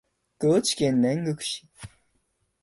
[0.39, 1.67] 高知県南国市